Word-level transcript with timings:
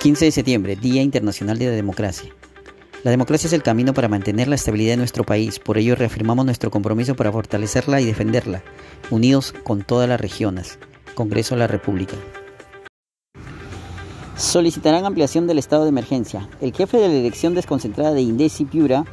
15 0.00 0.24
de 0.24 0.32
septiembre, 0.32 0.76
Día 0.76 1.02
Internacional 1.02 1.58
de 1.58 1.66
la 1.66 1.72
Democracia. 1.72 2.30
La 3.04 3.10
democracia 3.10 3.48
es 3.48 3.52
el 3.52 3.62
camino 3.62 3.92
para 3.92 4.08
mantener 4.08 4.48
la 4.48 4.54
estabilidad 4.54 4.94
de 4.94 4.96
nuestro 4.96 5.24
país, 5.24 5.58
por 5.58 5.76
ello 5.76 5.94
reafirmamos 5.94 6.46
nuestro 6.46 6.70
compromiso 6.70 7.14
para 7.14 7.30
fortalecerla 7.30 8.00
y 8.00 8.06
defenderla, 8.06 8.62
unidos 9.10 9.52
con 9.62 9.82
todas 9.82 10.08
las 10.08 10.18
regiones. 10.18 10.78
Congreso 11.14 11.54
de 11.54 11.58
la 11.58 11.66
República. 11.66 12.14
Solicitarán 14.36 15.04
ampliación 15.04 15.46
del 15.46 15.58
estado 15.58 15.82
de 15.82 15.90
emergencia. 15.90 16.48
El 16.62 16.72
jefe 16.72 16.96
de 16.96 17.08
la 17.08 17.14
Dirección 17.14 17.54
Desconcentrada 17.54 18.14
de 18.14 18.22
Indesi 18.22 18.64
Piura, 18.64 19.04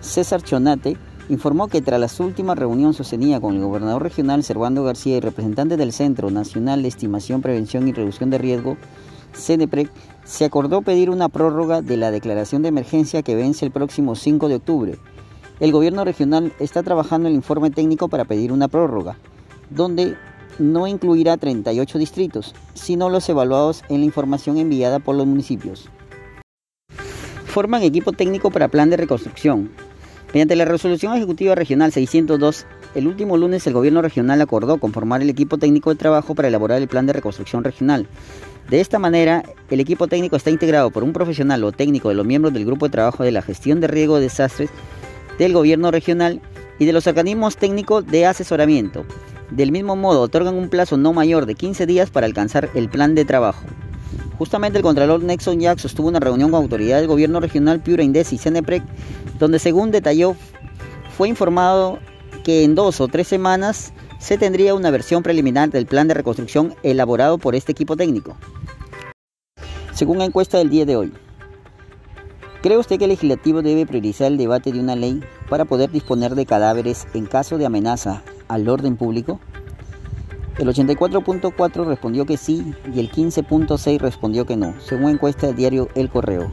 César 0.00 0.42
Chonate, 0.42 0.98
informó 1.30 1.68
que 1.68 1.80
tras 1.80 1.98
la 1.98 2.24
última 2.26 2.54
reunión 2.54 2.92
sostenida 2.92 3.40
con 3.40 3.56
el 3.56 3.62
gobernador 3.62 4.02
regional 4.02 4.44
Servando 4.44 4.84
García 4.84 5.16
y 5.16 5.20
representantes 5.20 5.78
del 5.78 5.94
Centro 5.94 6.30
Nacional 6.30 6.82
de 6.82 6.88
Estimación, 6.88 7.40
Prevención 7.40 7.88
y 7.88 7.94
Reducción 7.94 8.28
de 8.28 8.36
Riesgo, 8.36 8.76
CNPREC, 9.36 9.90
se 10.26 10.44
acordó 10.44 10.82
pedir 10.82 11.08
una 11.08 11.28
prórroga 11.28 11.82
de 11.82 11.96
la 11.96 12.10
declaración 12.10 12.62
de 12.62 12.68
emergencia 12.68 13.22
que 13.22 13.36
vence 13.36 13.64
el 13.64 13.70
próximo 13.70 14.16
5 14.16 14.48
de 14.48 14.56
octubre. 14.56 14.98
El 15.60 15.72
gobierno 15.72 16.04
regional 16.04 16.52
está 16.58 16.82
trabajando 16.82 17.28
el 17.28 17.34
informe 17.34 17.70
técnico 17.70 18.08
para 18.08 18.24
pedir 18.24 18.52
una 18.52 18.68
prórroga, 18.68 19.16
donde 19.70 20.16
no 20.58 20.86
incluirá 20.86 21.36
38 21.36 21.98
distritos, 21.98 22.54
sino 22.74 23.08
los 23.08 23.28
evaluados 23.28 23.84
en 23.88 24.00
la 24.00 24.06
información 24.06 24.58
enviada 24.58 24.98
por 24.98 25.14
los 25.14 25.26
municipios. 25.26 25.88
Forman 27.46 27.84
equipo 27.84 28.12
técnico 28.12 28.50
para 28.50 28.68
plan 28.68 28.90
de 28.90 28.96
reconstrucción. 28.96 29.70
Mediante 30.34 30.56
la 30.56 30.64
resolución 30.64 31.14
ejecutiva 31.14 31.54
regional 31.54 31.92
602, 31.92 32.66
el 32.96 33.06
último 33.06 33.36
lunes 33.36 33.66
el 33.66 33.74
gobierno 33.74 34.00
regional 34.00 34.40
acordó 34.40 34.78
conformar 34.78 35.20
el 35.20 35.28
equipo 35.28 35.58
técnico 35.58 35.90
de 35.90 35.96
trabajo 35.96 36.34
para 36.34 36.48
elaborar 36.48 36.80
el 36.80 36.88
plan 36.88 37.04
de 37.04 37.12
reconstrucción 37.12 37.62
regional. 37.62 38.08
De 38.70 38.80
esta 38.80 38.98
manera, 38.98 39.44
el 39.70 39.80
equipo 39.80 40.08
técnico 40.08 40.34
está 40.36 40.48
integrado 40.48 40.90
por 40.90 41.04
un 41.04 41.12
profesional 41.12 41.62
o 41.64 41.72
técnico 41.72 42.08
de 42.08 42.14
los 42.14 42.24
miembros 42.24 42.54
del 42.54 42.64
grupo 42.64 42.86
de 42.86 42.92
trabajo 42.92 43.22
de 43.22 43.32
la 43.32 43.42
gestión 43.42 43.80
de 43.80 43.86
riesgo 43.86 44.16
de 44.16 44.22
desastres 44.22 44.70
del 45.38 45.52
gobierno 45.52 45.90
regional 45.90 46.40
y 46.78 46.86
de 46.86 46.94
los 46.94 47.06
organismos 47.06 47.58
técnicos 47.58 48.06
de 48.06 48.24
asesoramiento. 48.24 49.04
Del 49.50 49.72
mismo 49.72 49.94
modo, 49.94 50.22
otorgan 50.22 50.54
un 50.54 50.70
plazo 50.70 50.96
no 50.96 51.12
mayor 51.12 51.44
de 51.44 51.54
15 51.54 51.84
días 51.84 52.08
para 52.08 52.24
alcanzar 52.24 52.70
el 52.74 52.88
plan 52.88 53.14
de 53.14 53.26
trabajo. 53.26 53.66
Justamente 54.38 54.78
el 54.78 54.82
Contralor 54.82 55.22
Nexon 55.22 55.60
Jack 55.60 55.80
sostuvo 55.80 56.08
una 56.08 56.20
reunión 56.20 56.50
con 56.50 56.62
autoridades 56.62 57.02
del 57.02 57.08
gobierno 57.08 57.40
regional 57.40 57.80
Piura 57.80 58.02
Indes 58.02 58.32
y 58.32 58.38
Ceneprec, 58.38 58.82
donde 59.38 59.58
según 59.58 59.90
detalló, 59.90 60.34
fue 61.14 61.28
informado 61.28 61.98
que 62.46 62.62
en 62.62 62.76
dos 62.76 63.00
o 63.00 63.08
tres 63.08 63.26
semanas 63.26 63.92
se 64.20 64.38
tendría 64.38 64.76
una 64.76 64.92
versión 64.92 65.24
preliminar 65.24 65.68
del 65.70 65.84
plan 65.84 66.06
de 66.06 66.14
reconstrucción 66.14 66.76
elaborado 66.84 67.38
por 67.38 67.56
este 67.56 67.72
equipo 67.72 67.96
técnico. 67.96 68.36
Según 69.92 70.18
la 70.18 70.26
encuesta 70.26 70.56
del 70.56 70.70
día 70.70 70.86
de 70.86 70.94
hoy, 70.94 71.12
¿cree 72.62 72.78
usted 72.78 72.98
que 72.98 73.06
el 73.06 73.10
legislativo 73.10 73.62
debe 73.62 73.84
priorizar 73.84 74.28
el 74.28 74.38
debate 74.38 74.70
de 74.70 74.78
una 74.78 74.94
ley 74.94 75.24
para 75.50 75.64
poder 75.64 75.90
disponer 75.90 76.36
de 76.36 76.46
cadáveres 76.46 77.08
en 77.14 77.26
caso 77.26 77.58
de 77.58 77.66
amenaza 77.66 78.22
al 78.46 78.68
orden 78.68 78.96
público? 78.96 79.40
El 80.56 80.68
84.4 80.68 81.84
respondió 81.84 82.26
que 82.26 82.36
sí 82.36 82.74
y 82.94 83.00
el 83.00 83.10
15.6 83.10 83.98
respondió 83.98 84.46
que 84.46 84.56
no, 84.56 84.72
según 84.78 85.10
encuesta 85.10 85.48
del 85.48 85.56
diario 85.56 85.88
El 85.96 86.10
Correo. 86.10 86.52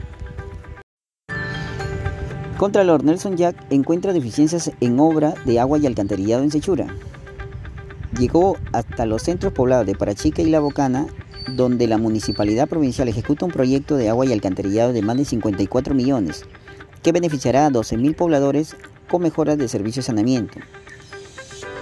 Contralor 2.58 3.04
Nelson 3.04 3.36
Jack 3.36 3.56
encuentra 3.72 4.14
deficiencias 4.14 4.72
en 4.80 5.00
obra 5.00 5.34
de 5.44 5.60
agua 5.60 5.80
y 5.80 5.88
alcantarillado 5.88 6.44
en 6.44 6.52
Sechura. 6.52 6.88
Llegó 8.18 8.58
hasta 8.72 9.08
los 9.08 9.24
centros 9.24 9.54
poblados 9.54 9.88
de 9.88 9.96
Parachica 9.96 10.44
y 10.44 10.50
La 10.50 10.60
Bocana, 10.60 11.08
donde 11.56 11.88
la 11.88 11.98
municipalidad 11.98 12.70
provincial 12.70 13.08
ejecuta 13.08 13.46
un 13.46 13.52
proyecto 13.52 13.98
de 13.98 14.08
agua 14.08 14.28
y 14.28 14.34
alcantarillado 14.34 14.94
de 14.94 15.02
más 15.02 15.18
de 15.18 15.26
54 15.26 15.96
millones, 15.96 16.46
que 17.02 17.12
beneficiará 17.12 17.66
a 17.66 17.72
12.000 17.72 18.16
pobladores 18.16 18.76
con 19.10 19.24
mejoras 19.24 19.58
de 19.58 19.68
servicio 19.68 20.02
de 20.02 20.06
saneamiento. 20.06 20.60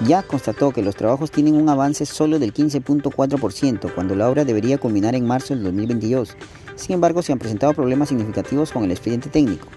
Ya 0.08 0.24
constató 0.24 0.72
que 0.72 0.82
los 0.82 0.96
trabajos 0.96 1.32
tienen 1.32 1.56
un 1.56 1.68
avance 1.68 2.06
solo 2.06 2.40
del 2.40 2.54
15.4%, 2.54 3.94
cuando 3.94 4.16
la 4.16 4.30
obra 4.30 4.46
debería 4.46 4.80
culminar 4.80 5.16
en 5.16 5.28
marzo 5.28 5.54
del 5.54 5.64
2022. 5.64 6.38
Sin 6.76 6.94
embargo, 6.94 7.22
se 7.22 7.34
han 7.34 7.40
presentado 7.40 7.74
problemas 7.74 8.10
significativos 8.10 8.72
con 8.72 8.84
el 8.84 8.92
expediente 8.92 9.30
técnico, 9.30 9.68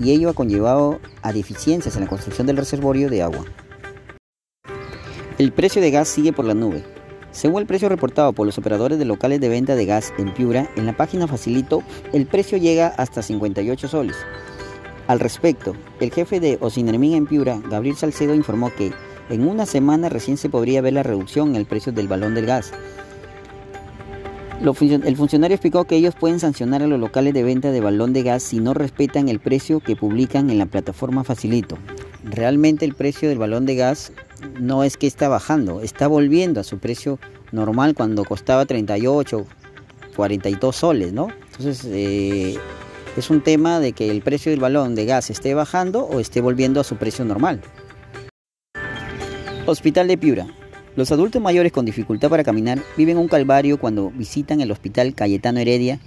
y 0.00 0.10
ello 0.10 0.30
ha 0.30 0.34
conllevado 0.34 0.98
a 1.22 1.32
deficiencias 1.32 1.94
en 1.94 2.02
la 2.02 2.08
construcción 2.08 2.46
del 2.46 2.56
reservorio 2.56 3.10
de 3.10 3.22
agua. 3.22 3.44
El 5.38 5.52
precio 5.52 5.80
de 5.80 5.90
gas 5.90 6.08
sigue 6.08 6.32
por 6.32 6.44
la 6.44 6.54
nube. 6.54 6.82
Según 7.30 7.60
el 7.60 7.66
precio 7.66 7.88
reportado 7.88 8.32
por 8.32 8.46
los 8.46 8.58
operadores 8.58 8.98
de 8.98 9.04
locales 9.04 9.40
de 9.40 9.48
venta 9.48 9.76
de 9.76 9.86
gas 9.86 10.12
en 10.18 10.34
Piura, 10.34 10.68
en 10.74 10.84
la 10.86 10.96
página 10.96 11.28
Facilito, 11.28 11.82
el 12.12 12.26
precio 12.26 12.58
llega 12.58 12.88
hasta 12.88 13.22
58 13.22 13.86
soles. 13.86 14.16
Al 15.06 15.20
respecto, 15.20 15.74
el 16.00 16.10
jefe 16.10 16.40
de 16.40 16.58
Ocinermin 16.60 17.14
en 17.14 17.26
Piura, 17.26 17.60
Gabriel 17.70 17.96
Salcedo, 17.96 18.34
informó 18.34 18.72
que 18.74 18.92
en 19.28 19.46
una 19.46 19.64
semana 19.64 20.08
recién 20.08 20.36
se 20.36 20.48
podría 20.48 20.82
ver 20.82 20.94
la 20.94 21.02
reducción 21.04 21.50
en 21.50 21.56
el 21.56 21.66
precio 21.66 21.92
del 21.92 22.08
balón 22.08 22.34
del 22.34 22.46
gas. 22.46 22.72
El 24.60 25.16
funcionario 25.16 25.54
explicó 25.54 25.84
que 25.84 25.96
ellos 25.96 26.14
pueden 26.14 26.38
sancionar 26.38 26.82
a 26.82 26.86
los 26.86 27.00
locales 27.00 27.32
de 27.32 27.42
venta 27.42 27.70
de 27.70 27.80
balón 27.80 28.12
de 28.12 28.22
gas 28.22 28.42
si 28.42 28.60
no 28.60 28.74
respetan 28.74 29.30
el 29.30 29.40
precio 29.40 29.80
que 29.80 29.96
publican 29.96 30.50
en 30.50 30.58
la 30.58 30.66
plataforma 30.66 31.24
Facilito. 31.24 31.78
Realmente 32.24 32.84
el 32.84 32.94
precio 32.94 33.30
del 33.30 33.38
balón 33.38 33.64
de 33.64 33.76
gas 33.76 34.12
no 34.60 34.84
es 34.84 34.98
que 34.98 35.06
está 35.06 35.28
bajando, 35.28 35.80
está 35.80 36.08
volviendo 36.08 36.60
a 36.60 36.64
su 36.64 36.78
precio 36.78 37.18
normal 37.52 37.94
cuando 37.94 38.22
costaba 38.26 38.66
38, 38.66 39.46
42 40.14 40.76
soles, 40.76 41.14
¿no? 41.14 41.28
Entonces 41.52 41.86
eh, 41.86 42.58
es 43.16 43.30
un 43.30 43.40
tema 43.40 43.80
de 43.80 43.92
que 43.92 44.10
el 44.10 44.20
precio 44.20 44.50
del 44.50 44.60
balón 44.60 44.94
de 44.94 45.06
gas 45.06 45.30
esté 45.30 45.54
bajando 45.54 46.04
o 46.04 46.20
esté 46.20 46.42
volviendo 46.42 46.80
a 46.80 46.84
su 46.84 46.96
precio 46.96 47.24
normal. 47.24 47.62
Hospital 49.64 50.08
de 50.08 50.18
Piura. 50.18 50.59
Los 50.96 51.12
adultos 51.12 51.40
mayores 51.40 51.72
con 51.72 51.84
dificultad 51.84 52.30
para 52.30 52.44
caminar 52.44 52.82
viven 52.96 53.16
un 53.16 53.28
calvario 53.28 53.78
cuando 53.78 54.10
visitan 54.10 54.60
el 54.60 54.72
Hospital 54.72 55.14
Cayetano 55.14 55.60
Heredia 55.60 56.00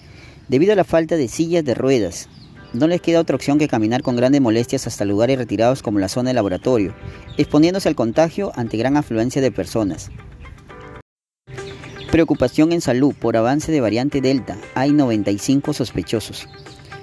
debido 0.50 0.74
a 0.74 0.76
la 0.76 0.84
falta 0.84 1.16
de 1.16 1.30
sillas 1.30 1.64
de 1.64 1.74
ruedas. 1.74 2.28
No 2.74 2.88
les 2.88 3.02
queda 3.02 3.22
otra 3.22 3.36
opción 3.36 3.60
que 3.60 3.68
caminar 3.68 4.02
con 4.02 4.16
grandes 4.16 4.42
molestias 4.42 4.88
hasta 4.88 5.06
lugares 5.06 5.38
retirados 5.38 5.82
como 5.84 6.00
la 6.00 6.10
zona 6.10 6.32
de 6.32 6.34
laboratorio, 6.34 6.94
exponiéndose 7.38 7.88
al 7.88 7.96
contagio 7.96 8.52
ante 8.56 8.78
gran 8.78 8.98
afluencia 8.98 9.42
de 9.42 9.52
personas. 9.52 10.10
Preocupación 12.12 12.74
en 12.74 12.82
salud 12.82 13.16
por 13.20 13.38
avance 13.38 13.72
de 13.72 13.82
variante 13.82 14.22
Delta. 14.22 14.58
Hay 14.76 14.92
95 14.92 15.74
sospechosos. 15.74 16.48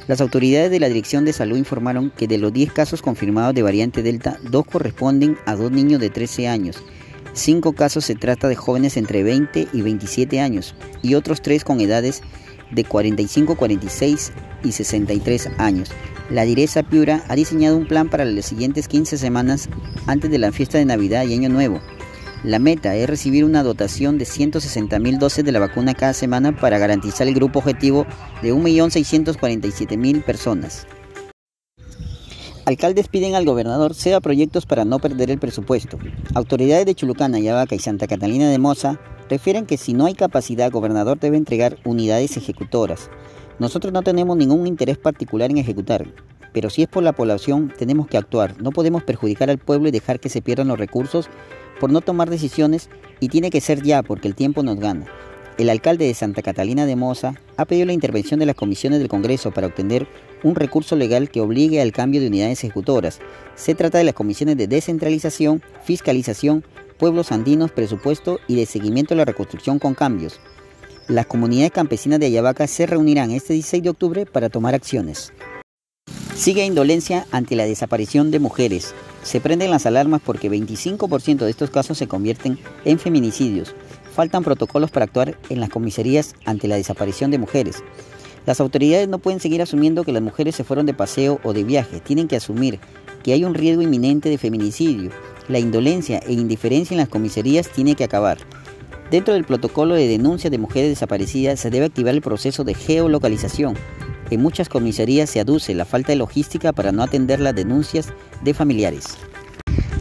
Las 0.06 0.20
autoridades 0.20 0.70
de 0.70 0.80
la 0.80 0.88
Dirección 0.88 1.24
de 1.24 1.32
Salud 1.32 1.56
informaron 1.56 2.10
que 2.10 2.26
de 2.26 2.38
los 2.38 2.52
10 2.52 2.72
casos 2.72 3.00
confirmados 3.00 3.54
de 3.54 3.62
variante 3.62 4.02
Delta, 4.02 4.38
dos 4.50 4.66
corresponden 4.66 5.36
a 5.46 5.54
dos 5.54 5.70
niños 5.70 6.00
de 6.00 6.10
13 6.10 6.48
años. 6.48 6.82
Cinco 7.32 7.72
casos 7.72 8.04
se 8.04 8.14
trata 8.14 8.48
de 8.48 8.56
jóvenes 8.56 8.96
entre 8.96 9.22
20 9.22 9.68
y 9.72 9.82
27 9.82 10.40
años 10.40 10.74
y 11.02 11.14
otros 11.14 11.42
tres 11.42 11.64
con 11.64 11.80
edades 11.80 12.22
de 12.70 12.84
45, 12.84 13.56
46 13.56 14.32
y 14.64 14.72
63 14.72 15.50
años. 15.58 15.90
La 16.30 16.44
Direza 16.44 16.82
Piura 16.82 17.24
ha 17.28 17.34
diseñado 17.34 17.76
un 17.76 17.86
plan 17.86 18.08
para 18.08 18.24
las 18.24 18.46
siguientes 18.46 18.88
15 18.88 19.18
semanas 19.18 19.68
antes 20.06 20.30
de 20.30 20.38
la 20.38 20.52
fiesta 20.52 20.78
de 20.78 20.84
Navidad 20.84 21.24
y 21.24 21.34
Año 21.34 21.48
Nuevo. 21.48 21.80
La 22.44 22.58
meta 22.58 22.94
es 22.96 23.08
recibir 23.08 23.44
una 23.44 23.62
dotación 23.62 24.16
de 24.16 24.24
160.000 24.24 25.18
dosis 25.18 25.44
de 25.44 25.52
la 25.52 25.58
vacuna 25.58 25.94
cada 25.94 26.14
semana 26.14 26.56
para 26.56 26.78
garantizar 26.78 27.28
el 27.28 27.34
grupo 27.34 27.58
objetivo 27.58 28.06
de 28.42 28.54
1.647.000 28.54 30.24
personas. 30.24 30.86
Alcaldes 32.66 33.08
piden 33.08 33.34
al 33.34 33.44
gobernador 33.44 33.94
sea 33.94 34.20
proyectos 34.20 34.66
para 34.66 34.84
no 34.84 34.98
perder 34.98 35.30
el 35.30 35.38
presupuesto. 35.38 35.98
Autoridades 36.34 36.86
de 36.86 36.94
Chulucana, 36.94 37.40
Yavaca 37.40 37.74
y 37.74 37.78
Santa 37.78 38.06
Catalina 38.06 38.50
de 38.50 38.58
Moza 38.58 39.00
refieren 39.28 39.66
que 39.66 39.78
si 39.78 39.94
no 39.94 40.06
hay 40.06 40.14
capacidad, 40.14 40.70
gobernador 40.70 41.18
debe 41.18 41.36
entregar 41.36 41.78
unidades 41.84 42.36
ejecutoras. 42.36 43.10
Nosotros 43.58 43.92
no 43.92 44.02
tenemos 44.02 44.36
ningún 44.36 44.66
interés 44.66 44.98
particular 44.98 45.50
en 45.50 45.58
ejecutar, 45.58 46.06
pero 46.52 46.70
si 46.70 46.82
es 46.82 46.88
por 46.88 47.02
la 47.02 47.12
población, 47.12 47.72
tenemos 47.76 48.06
que 48.08 48.18
actuar. 48.18 48.60
No 48.60 48.72
podemos 48.72 49.02
perjudicar 49.02 49.50
al 49.50 49.58
pueblo 49.58 49.88
y 49.88 49.92
dejar 49.92 50.20
que 50.20 50.28
se 50.28 50.42
pierdan 50.42 50.68
los 50.68 50.78
recursos 50.78 51.28
por 51.80 51.90
no 51.90 52.02
tomar 52.02 52.28
decisiones 52.28 52.90
y 53.20 53.28
tiene 53.28 53.50
que 53.50 53.60
ser 53.60 53.82
ya 53.82 54.02
porque 54.02 54.28
el 54.28 54.34
tiempo 54.34 54.62
nos 54.62 54.78
gana. 54.78 55.06
El 55.60 55.68
alcalde 55.68 56.06
de 56.06 56.14
Santa 56.14 56.40
Catalina 56.40 56.86
de 56.86 56.96
Moza 56.96 57.34
ha 57.58 57.66
pedido 57.66 57.84
la 57.84 57.92
intervención 57.92 58.40
de 58.40 58.46
las 58.46 58.56
comisiones 58.56 58.98
del 58.98 59.10
Congreso 59.10 59.50
para 59.50 59.66
obtener 59.66 60.06
un 60.42 60.54
recurso 60.54 60.96
legal 60.96 61.28
que 61.28 61.42
obligue 61.42 61.82
al 61.82 61.92
cambio 61.92 62.22
de 62.22 62.28
unidades 62.28 62.64
ejecutoras. 62.64 63.18
Se 63.56 63.74
trata 63.74 63.98
de 63.98 64.04
las 64.04 64.14
comisiones 64.14 64.56
de 64.56 64.68
descentralización, 64.68 65.62
fiscalización, 65.84 66.64
pueblos 66.98 67.30
andinos, 67.30 67.72
presupuesto 67.72 68.40
y 68.48 68.56
de 68.56 68.64
seguimiento 68.64 69.12
de 69.12 69.18
la 69.18 69.26
reconstrucción 69.26 69.78
con 69.78 69.92
cambios. 69.92 70.40
Las 71.08 71.26
comunidades 71.26 71.72
campesinas 71.72 72.20
de 72.20 72.26
Ayabaca 72.26 72.66
se 72.66 72.86
reunirán 72.86 73.30
este 73.30 73.52
16 73.52 73.82
de 73.82 73.90
octubre 73.90 74.24
para 74.24 74.48
tomar 74.48 74.74
acciones. 74.74 75.30
Sigue 76.34 76.64
indolencia 76.64 77.26
ante 77.32 77.54
la 77.54 77.66
desaparición 77.66 78.30
de 78.30 78.38
mujeres. 78.38 78.94
Se 79.22 79.42
prenden 79.42 79.70
las 79.70 79.84
alarmas 79.84 80.22
porque 80.24 80.50
25% 80.50 81.36
de 81.36 81.50
estos 81.50 81.68
casos 81.68 81.98
se 81.98 82.08
convierten 82.08 82.58
en 82.86 82.98
feminicidios. 82.98 83.74
Faltan 84.14 84.42
protocolos 84.42 84.90
para 84.90 85.04
actuar 85.04 85.38
en 85.48 85.60
las 85.60 85.70
comisarías 85.70 86.34
ante 86.44 86.68
la 86.68 86.76
desaparición 86.76 87.30
de 87.30 87.38
mujeres. 87.38 87.82
Las 88.46 88.60
autoridades 88.60 89.08
no 89.08 89.18
pueden 89.18 89.40
seguir 89.40 89.62
asumiendo 89.62 90.04
que 90.04 90.12
las 90.12 90.22
mujeres 90.22 90.54
se 90.54 90.64
fueron 90.64 90.86
de 90.86 90.94
paseo 90.94 91.40
o 91.44 91.52
de 91.52 91.64
viaje, 91.64 92.00
tienen 92.00 92.26
que 92.26 92.36
asumir 92.36 92.80
que 93.22 93.32
hay 93.32 93.44
un 93.44 93.54
riesgo 93.54 93.82
inminente 93.82 94.28
de 94.28 94.38
feminicidio. 94.38 95.10
La 95.48 95.58
indolencia 95.58 96.20
e 96.26 96.32
indiferencia 96.32 96.94
en 96.94 96.98
las 97.00 97.08
comisarías 97.08 97.68
tiene 97.68 97.94
que 97.94 98.04
acabar. 98.04 98.38
Dentro 99.10 99.34
del 99.34 99.44
protocolo 99.44 99.94
de 99.94 100.06
denuncia 100.06 100.50
de 100.50 100.58
mujeres 100.58 100.90
desaparecidas 100.90 101.60
se 101.60 101.70
debe 101.70 101.86
activar 101.86 102.14
el 102.14 102.22
proceso 102.22 102.64
de 102.64 102.74
geolocalización. 102.74 103.74
En 104.30 104.40
muchas 104.40 104.68
comisarías 104.68 105.28
se 105.28 105.40
aduce 105.40 105.74
la 105.74 105.84
falta 105.84 106.12
de 106.12 106.16
logística 106.16 106.72
para 106.72 106.92
no 106.92 107.02
atender 107.02 107.40
las 107.40 107.54
denuncias 107.54 108.12
de 108.42 108.54
familiares. 108.54 109.18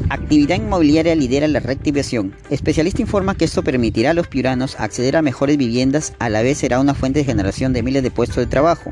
Actividad 0.09 0.55
inmobiliaria 0.55 1.13
lidera 1.13 1.47
la 1.47 1.59
reactivación. 1.59 2.35
Especialista 2.49 2.99
informa 2.99 3.35
que 3.35 3.45
esto 3.45 3.63
permitirá 3.63 4.09
a 4.09 4.13
los 4.15 4.27
piuranos 4.27 4.79
acceder 4.79 5.15
a 5.15 5.21
mejores 5.21 5.55
viviendas, 5.57 6.13
a 6.17 6.29
la 6.29 6.41
vez 6.41 6.57
será 6.57 6.79
una 6.79 6.95
fuente 6.95 7.19
de 7.19 7.25
generación 7.25 7.73
de 7.73 7.83
miles 7.83 8.01
de 8.01 8.09
puestos 8.09 8.37
de 8.37 8.47
trabajo. 8.47 8.91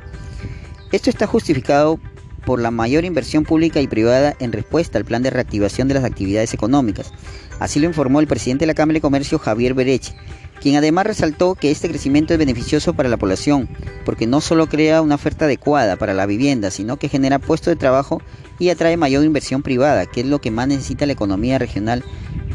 Esto 0.92 1.10
está 1.10 1.26
justificado 1.26 2.00
por 2.46 2.62
la 2.62 2.70
mayor 2.70 3.04
inversión 3.04 3.46
pública 3.46 3.82
y 3.82 3.88
privada 3.88 4.36
en 4.40 4.52
respuesta 4.52 5.00
al 5.00 5.06
plan 5.06 5.24
de 5.24 5.32
reactivación 5.32 5.88
de 5.88 5.96
las 5.96 6.04
actividades 6.04 6.54
económicas. 6.54 7.12
Así 7.60 7.80
lo 7.80 7.88
informó 7.88 8.20
el 8.20 8.28
presidente 8.28 8.64
de 8.64 8.68
la 8.68 8.76
Cámara 8.76 8.94
de 8.98 9.02
Comercio, 9.02 9.40
Javier 9.40 9.74
Berech, 9.74 10.14
quien 10.62 10.76
además 10.76 11.06
resaltó 11.06 11.56
que 11.56 11.72
este 11.72 11.90
crecimiento 11.90 12.34
es 12.34 12.40
beneficioso 12.40 12.94
para 12.94 13.10
la 13.10 13.18
población, 13.18 13.70
porque 14.06 14.28
no 14.28 14.42
solo 14.42 14.68
crea 14.68 15.02
una 15.02 15.16
oferta 15.16 15.46
adecuada 15.46 15.96
para 15.96 16.14
la 16.14 16.26
vivienda, 16.26 16.72
sino 16.72 16.98
que 16.98 17.10
genera 17.10 17.40
puestos 17.40 17.72
de 17.72 17.76
trabajo 17.76 18.22
y 18.60 18.70
atrae 18.70 18.98
mayor 18.98 19.24
inversión 19.24 19.62
privada, 19.62 20.06
que 20.06 20.22
es 20.22 20.28
lo 20.28 20.40
que 20.40 20.52
más 20.52 20.68
necesita 20.68 21.06
la 21.06 21.14
economía 21.14 21.58
regional 21.58 22.04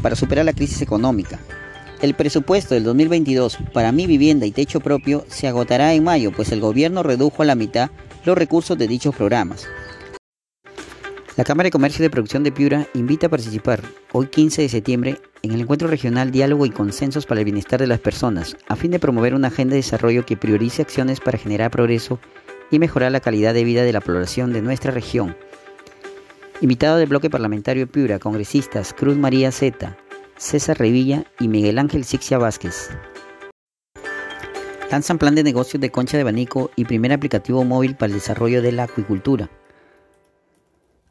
para 0.01 0.15
superar 0.15 0.45
la 0.45 0.53
crisis 0.53 0.81
económica. 0.81 1.39
El 2.01 2.15
presupuesto 2.15 2.73
del 2.73 2.83
2022 2.83 3.57
para 3.73 3.93
mi 3.93 4.07
vivienda 4.07 4.45
y 4.45 4.51
techo 4.51 4.81
propio 4.81 5.25
se 5.29 5.47
agotará 5.47 5.93
en 5.93 6.03
mayo, 6.03 6.31
pues 6.33 6.51
el 6.51 6.59
gobierno 6.59 7.01
redujo 7.01 7.43
a 7.43 7.45
la 7.45 7.55
mitad 7.55 7.91
los 8.25 8.37
recursos 8.37 8.77
de 8.77 8.87
dichos 8.87 9.15
programas. 9.15 9.65
La 11.37 11.45
Cámara 11.45 11.67
de 11.67 11.71
Comercio 11.71 12.03
de 12.03 12.09
Producción 12.09 12.43
de 12.43 12.51
Piura 12.51 12.87
invita 12.93 13.27
a 13.27 13.29
participar 13.29 13.81
hoy 14.11 14.27
15 14.27 14.61
de 14.61 14.69
septiembre 14.69 15.17
en 15.43 15.51
el 15.51 15.59
encuentro 15.59 15.89
regional 15.89 16.31
Diálogo 16.31 16.65
y 16.65 16.69
Consensos 16.69 17.25
para 17.25 17.41
el 17.41 17.45
Bienestar 17.45 17.81
de 17.81 17.87
las 17.87 17.99
Personas, 17.99 18.55
a 18.69 18.77
fin 18.77 18.91
de 18.91 18.99
promover 18.99 19.35
una 19.35 19.49
agenda 19.49 19.71
de 19.71 19.81
desarrollo 19.81 20.25
que 20.25 20.37
priorice 20.37 20.81
acciones 20.81 21.19
para 21.19 21.37
generar 21.37 21.69
progreso 21.69 22.17
y 22.71 22.79
mejorar 22.79 23.11
la 23.11 23.19
calidad 23.19 23.53
de 23.53 23.65
vida 23.65 23.83
de 23.83 23.91
la 23.91 23.99
población 23.99 24.53
de 24.53 24.61
nuestra 24.61 24.91
región. 24.91 25.35
Invitado 26.61 26.95
del 26.95 27.09
bloque 27.09 27.29
parlamentario 27.29 27.91
Piura, 27.91 28.19
congresistas 28.19 28.93
Cruz 28.93 29.17
María 29.17 29.51
Zeta, 29.51 29.97
César 30.37 30.79
Revilla 30.79 31.25
y 31.41 31.49
Miguel 31.49 31.77
Ángel 31.77 32.05
Sixia 32.05 32.37
Vázquez. 32.37 32.91
Lanzan 34.91 35.17
plan 35.17 35.35
de 35.35 35.43
negocios 35.43 35.81
de 35.81 35.91
concha 35.91 36.15
de 36.15 36.21
abanico 36.21 36.71
y 36.77 36.85
primer 36.85 37.11
aplicativo 37.11 37.65
móvil 37.65 37.95
para 37.95 38.07
el 38.07 38.13
desarrollo 38.13 38.61
de 38.61 38.71
la 38.71 38.83
acuicultura. 38.83 39.49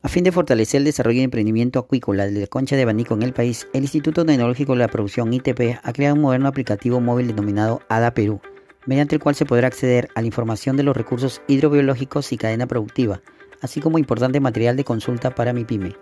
A 0.05 0.09
fin 0.09 0.25
de 0.25 0.33
fortalecer 0.33 0.79
el 0.79 0.85
desarrollo 0.85 1.19
de 1.19 1.25
emprendimiento 1.25 1.79
acuícola 1.79 2.27
de 2.27 2.41
la 2.41 2.49
concha 2.49 2.75
de 2.75 2.83
abanico 2.83 3.15
en 3.15 3.23
el 3.23 3.33
país, 3.33 3.69
el 3.73 3.83
Instituto 3.83 4.25
Tecnológico 4.25 4.73
de 4.73 4.81
la 4.81 4.89
Producción 4.89 5.33
ITP 5.33 5.79
ha 5.81 5.93
creado 5.93 6.17
un 6.17 6.23
moderno 6.23 6.49
aplicativo 6.49 7.01
móvil 7.01 7.29
denominado 7.29 7.83
ADA 7.89 8.13
Perú, 8.13 8.41
mediante 8.85 9.15
el 9.15 9.23
cual 9.23 9.37
se 9.37 9.47
podrá 9.47 9.69
acceder 9.69 10.09
a 10.17 10.21
la 10.21 10.27
información 10.27 10.77
de 10.77 10.83
los 10.83 10.97
recursos 10.97 11.41
hidrobiológicos 11.47 12.33
y 12.33 12.37
cadena 12.37 12.67
productiva, 12.67 13.21
así 13.61 13.81
como 13.81 13.97
importante 13.97 14.41
material 14.41 14.77
de 14.77 14.83
consulta 14.83 15.37
para 15.37 15.53
mi 15.53 15.65
pyme. 15.65 15.95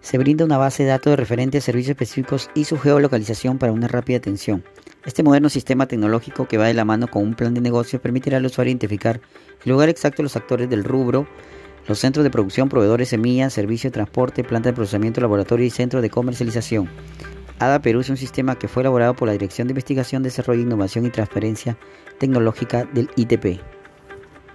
Se 0.00 0.18
brinda 0.18 0.44
una 0.44 0.58
base 0.58 0.82
de 0.82 0.88
datos 0.88 1.12
de 1.12 1.16
referentes 1.16 1.62
a 1.62 1.66
servicios 1.66 1.90
específicos 1.90 2.50
y 2.52 2.64
su 2.64 2.78
geolocalización 2.78 3.58
para 3.58 3.72
una 3.72 3.86
rápida 3.86 4.18
atención. 4.18 4.64
Este 5.06 5.22
moderno 5.22 5.50
sistema 5.50 5.86
tecnológico 5.86 6.48
que 6.48 6.58
va 6.58 6.66
de 6.66 6.74
la 6.74 6.84
mano 6.84 7.06
con 7.06 7.22
un 7.22 7.34
plan 7.34 7.54
de 7.54 7.60
negocio 7.60 8.02
permitirá 8.02 8.38
al 8.38 8.46
usuario 8.46 8.72
identificar 8.72 9.20
el 9.64 9.70
lugar 9.70 9.88
exacto 9.88 10.16
de 10.16 10.24
los 10.24 10.36
actores 10.36 10.68
del 10.68 10.82
rubro, 10.82 11.28
los 11.86 11.98
centros 11.98 12.24
de 12.24 12.30
producción, 12.30 12.68
proveedores, 12.68 13.08
semillas, 13.08 13.52
servicio 13.52 13.90
de 13.90 13.94
transporte, 13.94 14.44
planta 14.44 14.70
de 14.70 14.74
procesamiento, 14.74 15.20
laboratorio 15.20 15.66
y 15.66 15.70
centro 15.70 16.00
de 16.00 16.10
comercialización. 16.10 16.88
ADA 17.58 17.80
Perú 17.80 18.00
es 18.00 18.10
un 18.10 18.16
sistema 18.16 18.58
que 18.58 18.68
fue 18.68 18.82
elaborado 18.82 19.14
por 19.14 19.28
la 19.28 19.32
Dirección 19.32 19.68
de 19.68 19.72
Investigación, 19.72 20.22
Desarrollo, 20.22 20.62
Innovación 20.62 21.06
y 21.06 21.10
Transferencia 21.10 21.76
Tecnológica 22.18 22.84
del 22.84 23.10
ITP. 23.16 23.73